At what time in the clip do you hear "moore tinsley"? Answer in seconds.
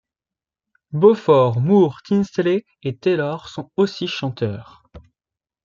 1.61-2.65